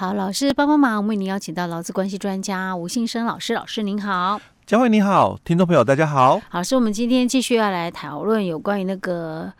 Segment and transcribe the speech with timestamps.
[0.00, 6.40] 好，老师帮帮忙，为您邀请到劳资关系专家吴信生老师，老师您好，佳慧你好，听众朋友大家好。
[6.48, 9.52] 好，是我们今天继续要来讨论有关于那个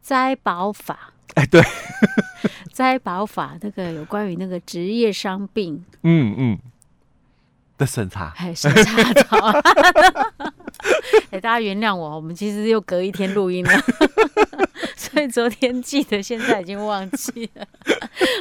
[0.00, 1.12] 灾保法。
[1.34, 1.62] 哎，对，
[2.72, 6.58] 灾保法那个有关于那个职业伤病，嗯嗯
[7.76, 9.60] 的审查，哎，审查到，
[11.32, 13.72] 哎，大家原谅我，我们其实又隔一天录音了。
[15.16, 17.66] 所以昨天记得，现在已经忘记了。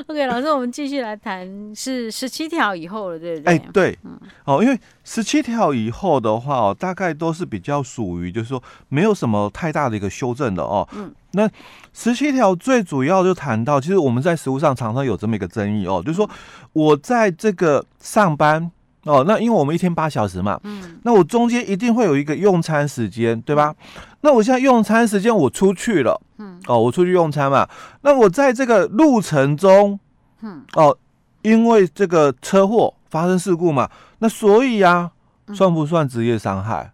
[0.07, 3.53] OK，老师，我们继续来谈是十七条以后了，对不对？
[3.53, 10.85] 哎，对，嗯，哦，因为十七条以后的话哦，大概都是比较属于，就是说没有什么太大的一个修正的哦。
[10.91, 11.49] 嗯，那
[11.93, 16.29] 十七条最主要就谈到，其实我们在实务上常常有这么一个争议哦，就是说
[16.73, 18.69] 我在这个上班
[19.05, 23.73] 哦，那因为我们一天八小时嘛，嗯，那我中间一定会有一个用餐时间，对吧？
[24.21, 26.19] 那我现在用餐时间我出去了。
[26.39, 27.69] 嗯，哦，我出去用餐嘛，
[28.01, 29.99] 那我在这个路程中，
[30.41, 30.97] 嗯，哦，
[31.43, 35.11] 因为这个车祸发生事故嘛，那所以呀、
[35.47, 36.91] 啊，算不算职业伤害？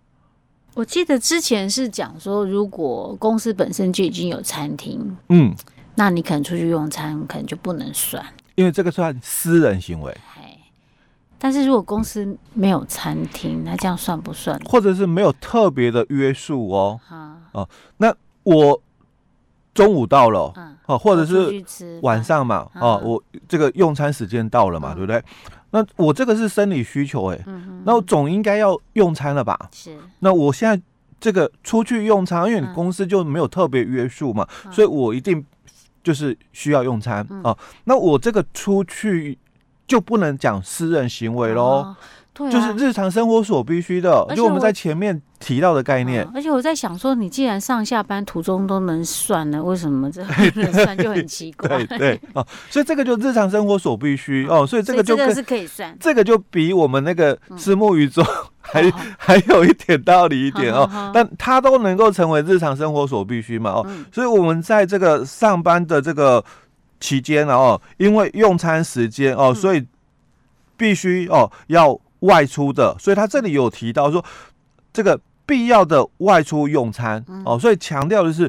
[0.74, 5.56] 我记得之前是讲说，如果公司本身就已经有餐厅，嗯，
[5.96, 8.22] 那你可能出去用餐，可能就不能算，
[8.56, 10.14] 因为这个算私人行为。
[11.42, 14.60] 但是如果公司没有餐厅，那这样算不算？
[14.66, 17.00] 或者是没有特别的约束哦？
[17.10, 18.82] 啊，哦，那我。
[19.74, 21.64] 中午到了，嗯，哦，或者是
[22.02, 25.24] 晚上嘛，哦，我这个用餐时间到了嘛，对不对？
[25.70, 27.40] 那我这个是生理需求，哎，
[27.86, 29.58] 那我总应该要用餐了吧？
[29.72, 29.98] 是。
[30.20, 30.84] 那我现在
[31.22, 35.44] 这个出去用餐，因为你公司就没有特别约束嘛，所以我一定
[36.04, 37.58] 就是需要用餐啊。
[37.86, 39.40] 那我这个出去
[39.92, 41.94] 就不能讲私人行为喽。
[42.34, 46.26] 对啊，就是日常生活所必须的，就我们在前面提到的概念。
[46.34, 51.68] 而且我在想说，你既然上下班途中都能算了，为什么这不能算就很奇怪？
[51.86, 58.24] 对对哦，所以这个就日常生活所必须哦，所以这个就这个是可以算，这个就比我们那个虱目鱼洲
[58.62, 66.42] 还还有一点道理一点哦，但它都能够成为日常生活所必须嘛哦，所以我们在这个上班的这个
[67.02, 69.86] 期间哦，因为用餐时间哦，所以
[70.78, 72.00] 必须哦要。
[72.22, 74.24] 外出的，所以他这里有提到说，
[74.94, 78.48] 这个必要的外出用餐、嗯、哦，所以强调的是，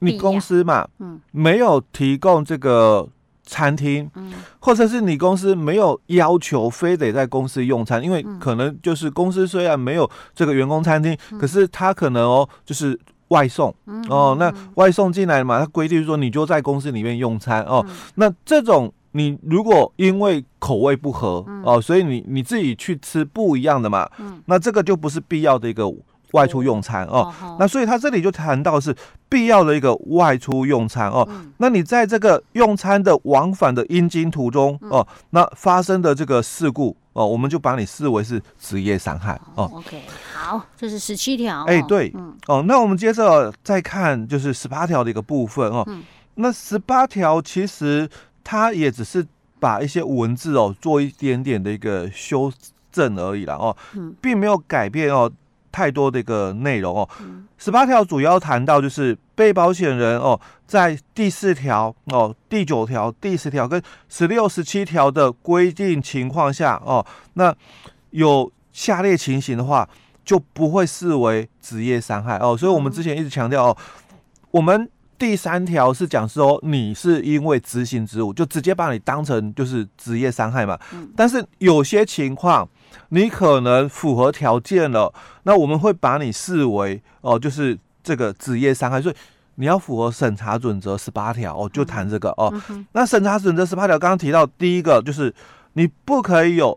[0.00, 3.08] 你公司嘛，嗯，没有提供这个
[3.44, 18.92] 餐厅，嗯，或者是你公司没有要求非得在公司用餐，因为可能就是公司虽然没有这个员工餐厅，嗯、可是他可能哦，就是外送，嗯、哦，那外送进来嘛，他规定说你就在公司里面用餐哦，嗯、那这种。
[19.16, 25.88] 你如果因为口味不合、嗯、哦，所以你你自己去吃不一样的嘛，嗯、那这个就不是必要的一个
[26.32, 27.32] 外出用餐哦。
[27.60, 28.92] 那所以他这里就谈到是
[29.28, 31.24] 必要的一个外出用餐哦。
[31.30, 39.70] 嗯、那你在这个用餐的往返的阴经途中、嗯、哦，那发生的这个事故哦，我们就把你视为是职业伤害哦。
[39.72, 40.02] OK，
[40.32, 41.64] 好，这是十七条。
[41.64, 45.82] 哎，对，嗯、哦，那我们接着再看就是十八条的一个部分哦。
[45.88, 46.04] 嗯、
[46.34, 48.08] 那十八条其实。
[48.46, 49.26] 它也只是
[49.58, 52.52] 把一些文字哦做一点点的一个修
[52.92, 53.74] 正而已了哦，
[54.20, 55.32] 并没有改变哦
[55.74, 57.08] 太多的一个内容哦。
[57.58, 67.52] 十八条主要谈到就是被保险人哦在第四条哦、第九条、第十条跟十六、十七条的规定情况下哦，那
[68.10, 69.88] 有下列情形的话
[70.24, 72.56] 就不会视为职业伤害哦。
[72.56, 73.76] 所以我们之前一直强调哦，
[74.52, 74.88] 我们。
[75.16, 80.76] 第三条是讲说，你是因为执行职务，就直接把你当成就是职业伤害嘛。
[80.92, 81.08] 嗯。
[81.16, 82.68] 但是有些情况，
[83.08, 85.12] 你可能符合条件了，
[85.44, 89.00] 那我们会把你视为哦，就是这个职业伤害。
[89.00, 89.14] 所以
[89.56, 92.52] 你要符合审查准则十八条哦，就谈这个哦。
[92.70, 92.86] 嗯。
[92.92, 95.34] 那审查准则十八条刚刚提到第一个就是
[95.74, 96.76] 你不可以有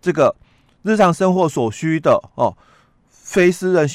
[0.00, 0.34] 这个
[0.82, 2.56] 日常生活所需的哦，
[3.08, 3.88] 非私人。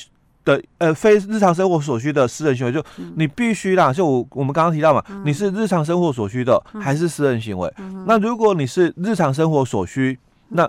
[0.47, 2.81] 的呃，非日常生活所需的私人行为，就
[3.17, 3.91] 你必须啦。
[3.91, 7.69] 就我我们刚刚提到嘛，你是日常生活所需的还是私人行为？
[8.06, 10.65] 那如果你是日常生活所需，那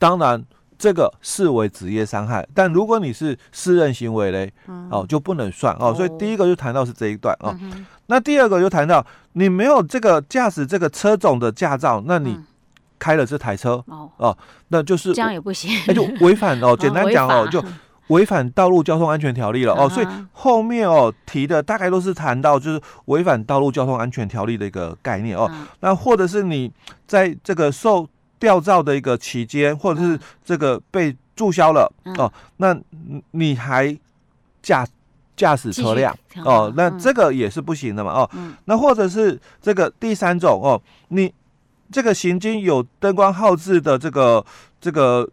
[0.00, 0.44] 当然
[0.76, 2.44] 这个视为职业伤害。
[2.52, 4.52] 但如果你是私人行为嘞，
[4.90, 5.94] 哦，就不能算哦。
[5.94, 7.54] 所以第一个就谈到是这一段哦。
[8.06, 12.36] 那第二个就谈到你没有这个驾驶这个车种的驾照，那你
[12.98, 14.36] 开了这台车哦，
[14.68, 16.74] 那就是这样也不行，那就违反哦。
[16.80, 17.62] 简单讲哦，就。
[18.10, 25.48] 违反道路交通安全条例了哦，所以后面哦提的大概都是谈到就是违反道路交通安全条例的一个概念哦。
[25.78, 26.72] 那或者是你
[27.06, 28.04] 在这个受
[28.40, 32.76] 吊照的一个期间，或者是这个被注销了哦，那
[33.32, 33.96] 你还
[34.62, 34.84] 驾
[35.36, 38.30] 驾驶车辆哦，那这个也是不行的嘛哦。
[38.64, 41.32] 那或者是这个第三种哦，你
[41.92, 44.44] 这个行经有灯光号志的这个
[44.80, 45.28] 这个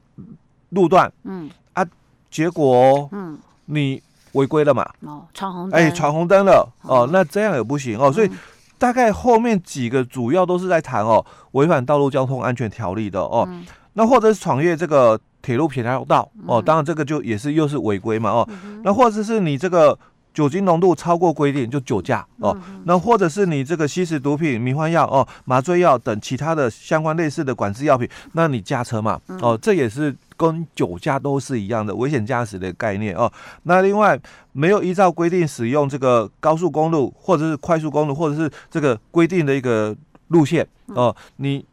[0.70, 1.50] 路段，嗯。
[1.74, 1.86] 啊，
[2.30, 4.02] 结果嗯，你
[4.34, 4.86] 违规了嘛？
[5.02, 7.10] 哦，闯红灯，哎，闯红灯了哦，哦。
[7.12, 8.30] 那这样也不行哦，所以。
[8.78, 19.98] 大概后面几个主要都是在谈哦，违反道路交通安全条例的哦，嗯、那或者是闯越这个铁路平交道哦，嗯、当然这个就也是又是违规嘛哦，嗯、那或者是你这个
[20.38, 30.16] 酒精浓度超过规定就酒驾哦，那或者是你这个吸食毒品、迷幻药哦、麻醉药等其他的相关类似的管制药品，那你驾车嘛哦，这也是。
[30.40, 33.28] 跟酒驾都是一样的危险驾驶的概念哦。
[33.64, 34.16] 那另外
[34.52, 39.96] 没有依照规定使用这个高速公路或者是快速公路或者是这个规定的一个
[40.28, 41.66] 路线哦，你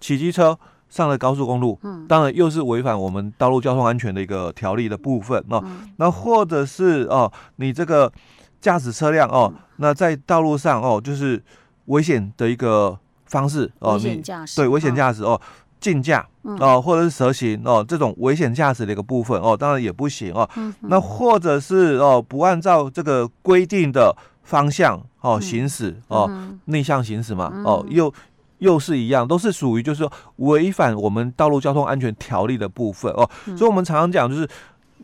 [0.00, 0.58] 骑机车
[0.90, 2.06] 上了高速公路，嗯。
[2.06, 5.64] 当然又是违反我们道路交通安全的一个条例的部分哦。
[5.96, 8.12] 那或者是哦，你这个
[8.60, 11.42] 驾驶车辆哦，那在道路上哦，就是
[11.86, 14.20] 危险的一个方式哦，你
[14.54, 15.40] 对危险驾驶哦。
[15.80, 20.46] 竞驾哦，或者是蛇行哦，这种危险驾驶的一个部分哦，当然也不行哦。
[20.56, 28.12] 嗯、那或者是哦，不按照这个规定的方向哦行驶哦，嗯、逆向行驶嘛、嗯、哦，又
[28.60, 33.12] 又是一样，都是属于就是说违反我们道路交通安全条例的部分。
[33.12, 33.28] 哦。
[33.46, 34.48] 嗯、所以我们常常讲，就是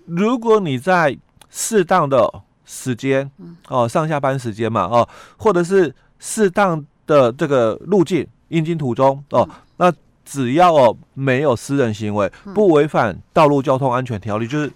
[0.07, 1.17] 如果你在
[1.51, 2.33] 适当的
[2.65, 3.31] 时间
[3.69, 9.93] 哦，上下班时间嘛哦，或者是适当的这个路径应经途中哦，那
[10.25, 14.73] 只要哦没有私人行为，不违反道路交通安全条例，嗯、就是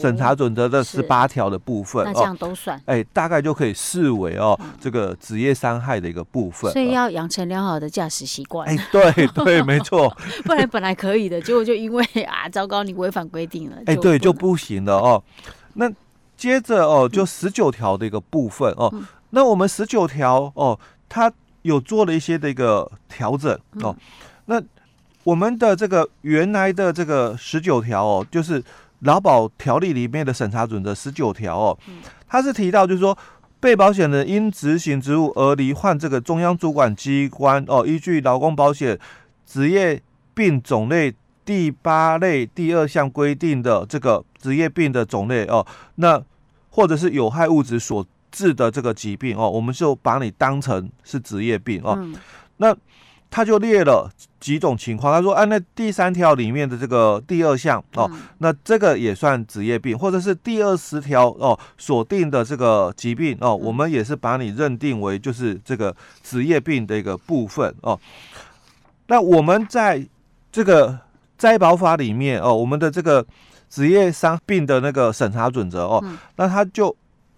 [0.00, 6.70] 审查准则的十八条的部分，那这样都算，哎、欸，大概就可以视为哦、嗯、这个职业伤害的一个部分。
[6.72, 8.68] 所以要养成良好的驾驶习惯。
[8.68, 10.08] 哎、欸，对对，没错，
[10.44, 15.22] 不然本来可以的，结果就因为啊，糟糕，你违反规定了，哎、欸，对，就不行了哦。
[15.74, 15.90] 那
[16.36, 20.78] 接着哦，就十九条的一个部分哦，嗯、那我们十九条哦，
[21.08, 23.94] 它有做了一些的一个调整哦。
[23.96, 23.96] 嗯
[24.46, 24.60] 那
[25.22, 28.60] 我们的这个原来的这个十九条哦，就是
[29.02, 31.78] 劳保条例里面的审查准则十九条哦，
[32.26, 33.16] 它是提到就是说，
[33.60, 38.98] 被保险人因执行职务而罹患这个中央主管机关哦，依据劳工保险
[39.46, 40.00] 职业
[40.34, 41.12] 病种类
[41.44, 45.66] 第八类第二项规定的这个职业病的种类哦，
[45.96, 46.22] 那
[46.70, 51.98] 或者是有害物质所致的这个疾病哦，我们就把你当成是职业病哦，
[52.58, 52.76] 那。
[53.32, 67.98] 他就列了几种情况，他说，按、啊、那第三条里面的这个第二项哦，嗯、那这个也算职业病，或者是第二十条哦锁定的这个疾病哦，嗯、我们也是把你认定为就是这个职业病的一个部分哦。
[69.06, 70.06] 那我们在
[70.52, 70.98] 这个
[71.38, 73.24] 灾保法里面哦，我们的这个
[73.70, 76.94] 职业伤病的那个审查准则哦，嗯、那他就。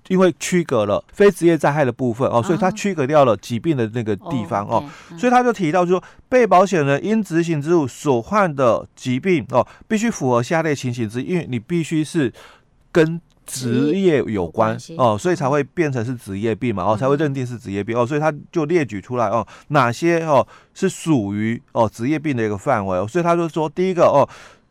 [0.09, 4.85] 因为区隔了非职业灾害的部分哦，所以他区隔掉了疾病的那个地方哦，
[5.17, 12.31] 所以他就提到说，被保险人因执行职务所患的疾病哦，必须符合下列情形之一，因为你必须是
[12.93, 24.29] 跟职业有关哦，所以才会变成是职业病嘛哦，才会认定是职业病哦，所以他就列举出来哦，哪些哦是属于哦职业病的一个范围哦，所以他就说第一个哦，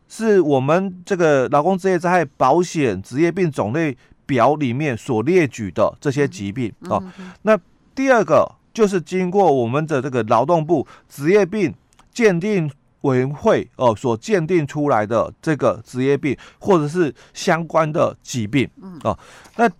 [0.08, 3.96] 是我们这个劳工职业灾害保险职业病种类。
[4.26, 7.02] 表里面所列举的这些疾病啊，
[7.42, 7.58] 那
[7.94, 11.74] 第二个就是经过我们的这个劳动部职业病
[12.12, 12.70] 鉴定
[13.02, 18.68] 委员会哦所鉴定出来的这个职业病或者是相关的疾病
[19.02, 19.18] 啊，
[19.56, 19.70] 那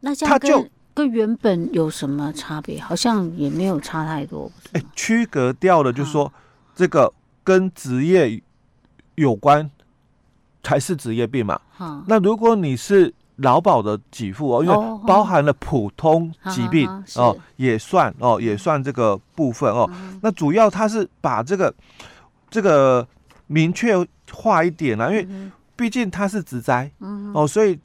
[0.00, 0.64] 那它就
[0.94, 2.80] 跟原本有什么差别？
[2.80, 4.50] 好像也没有差太多。
[4.72, 6.32] 哎，区隔掉了，就是说
[6.74, 7.12] 这个
[7.42, 8.40] 跟职业
[9.16, 9.70] 有关
[10.62, 11.60] 才是职业病嘛。
[12.06, 14.76] 那如果你是劳保的给付哦，因为
[15.06, 19.90] 包含了普通疾病哦，也算哦，也算这个部分哦。
[20.22, 21.72] 那主要它是把这个
[22.48, 23.06] 这个
[23.46, 23.94] 明确
[24.32, 25.28] 化一点啦，因为
[25.76, 26.90] 毕竟它是职灾
[27.34, 27.78] 哦，所以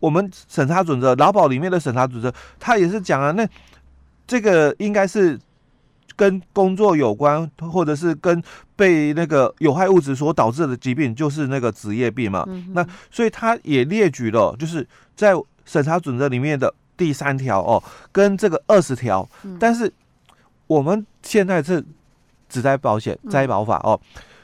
[0.00, 3.48] 我们审查准则劳保里面的审查准则，它也是讲啊，那
[4.26, 5.38] 这个应该是
[6.16, 8.42] 跟工作有关，或者是跟
[8.74, 12.44] 被那个有害物质所导致的疾病，就是那个职业病嘛。
[12.72, 15.34] 那所以他也列举了，就是在
[15.66, 19.28] 审查准则里面的第三条哦，跟这个二十条。
[19.60, 19.92] 但是
[20.66, 21.84] 我们现在是
[22.48, 24.00] 只在保险灾保法哦，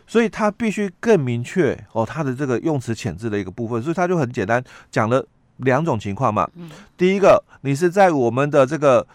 [0.07, 5.26] 所以它必须更明确哦，它的这个用词潜质的一个部分，所以他就很简单讲了
[5.57, 6.47] 两种情况嘛。
[6.99, 9.07] 第一个，你是在我们的这个。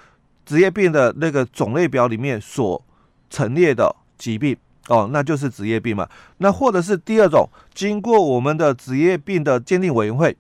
[0.48, 2.82] 职业病的那个种类表里面所
[3.30, 4.56] 陈列的疾病
[4.88, 6.08] 哦，那就是职业病嘛。
[6.38, 10.36] 那或者是第二种，经过我们的职业病的鉴定委员会，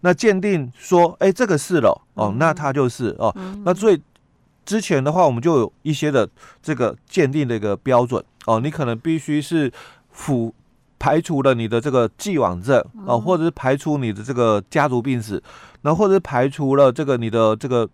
[0.00, 3.32] 那鉴定说，哎，这个是了哦，那它就是哦。
[3.64, 4.02] 那所以
[4.66, 6.28] 之前的话，我们就有一些的
[6.60, 9.72] 这个鉴定的一个标准哦，你可能必须是
[10.10, 10.52] 符
[10.98, 15.40] 排除了你的这个既往症哦，或者是排除你的这个家族病史，
[15.82, 17.88] 然后或者是排除了这个你的这个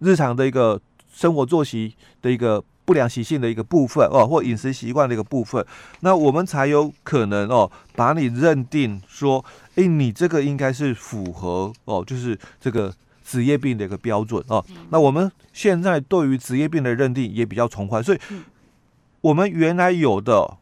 [0.00, 0.78] 日常的一个
[1.16, 5.64] 生活作息的一个不良习性的一个部分哦，或饮食习惯的一个部分，
[6.00, 9.42] 那我们才有可能哦，把你认定说，
[9.76, 12.92] 诶，你这个应该是符合哦，就是这个。
[13.28, 18.18] 职业病的一个标准哦，那我们现在对于职业病的认定也比较从宽，所以
[19.20, 20.58] 我们原来有的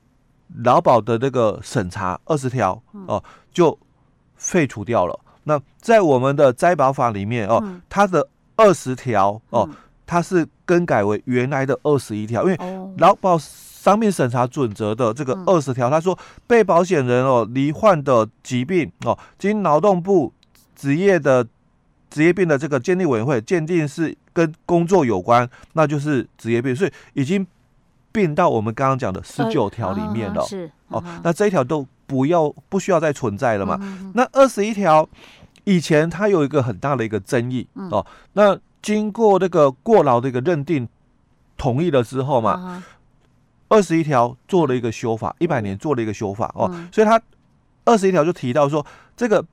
[0.64, 3.78] 劳保的那个审查二十条哦，就
[4.36, 5.20] 废除掉了。
[5.42, 9.68] 那在我们的灾保法里面哦，它的二十条哦，
[10.06, 12.58] 它是更改为原来的二十一条，因为
[12.98, 20.32] 劳保伤病审查准则的这个二十条，他说被保险人哦罹患的疾病哦，经劳动部
[20.74, 21.46] 职业的。
[22.10, 27.44] 职业病的这个鉴定委员会鉴定是跟工作有关，那就是职业病，所以已经
[28.12, 30.40] 并到我们刚刚讲的十九条里面了。
[30.44, 33.76] 是哦，那这一条都不要不需要再存在了嘛？
[34.14, 35.08] 那二十一条
[35.64, 40.86] 以前它有一个很大的一个争议哦，那经过这个过劳的一个认定
[41.56, 42.84] 同意了之后嘛，
[43.68, 47.20] 二十一条做了一个修法，一百年做了一个修法哦，所以他
[47.84, 48.86] 二十一条就提到说，
[49.16, 49.44] 这个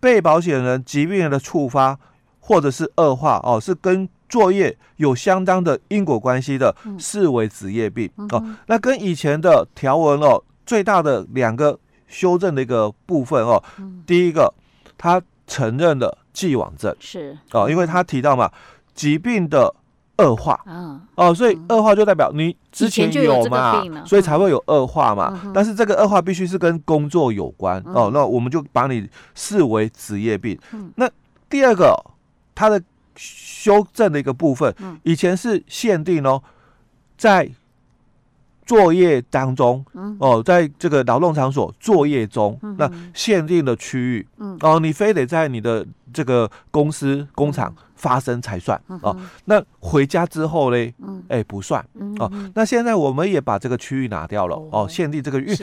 [0.00, 1.98] 被保险人疾病的触发。
[2.42, 8.42] 或者是恶化哦，是跟作业有相当的因果关系的，视为职业病哦。
[8.66, 11.78] 那跟以前的条文哦，最大的两个
[12.08, 13.62] 修正的一个部分哦，
[14.04, 14.52] 第一个，
[14.98, 18.50] 他承认了既往症是哦，因为他提到嘛，
[19.00, 19.74] 疾病的
[20.18, 20.60] 恶化。
[21.14, 25.52] 哦，所以恶化就代表你之前有嘛，所以才会有恶化嘛。
[25.54, 27.82] 但是这个恶化必须是跟工作有关。
[27.86, 30.58] 哦，那我们就把你视为职业病。
[30.96, 31.08] 那
[31.48, 31.94] 第二个。
[32.52, 32.82] 它的
[33.16, 36.42] 修正的一个部分，以前是限定哦，
[37.16, 37.50] 在
[38.66, 39.82] 作业当中，
[40.18, 44.28] 哦，在这个劳动场所作业中，那限定的区域，
[44.60, 49.16] 哦，你非得在你的这个公司工厂发生才算哦。
[49.44, 50.92] 那回家之后呢？
[51.28, 51.84] 哎，不算
[52.18, 52.30] 哦。
[52.54, 55.54] 那现在我们也把这个区域拿掉了哦，限定这个域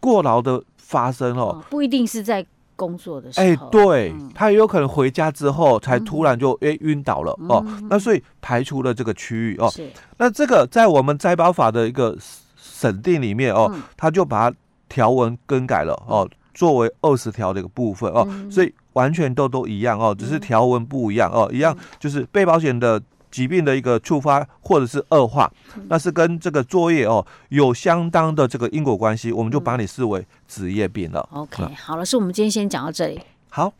[0.00, 2.44] 过劳的发生哦，不一定是在。
[2.74, 9.68] 工作的时候，哎，对，他也有可能回家之后才突然就哎晕倒了哦，那所以排除了这个区域哦。
[9.70, 12.16] 是，那这个在我们灾保法的一个
[12.56, 14.56] 审定里面哦，他就把它
[14.88, 23.00] 条文更改了哦，作为二十条的一个部分哦，所以完全都都一样哦，只是条文不一样哦，一样就是被保险的。
[23.32, 25.50] 疾病的一个触发或者是恶化，
[25.88, 31.26] 那是跟这个作业哦有相当的这个因果关系，我们就把你视为职业病了。
[31.32, 33.18] OK，好了，是我们今天先讲到这里。
[33.48, 33.72] 好。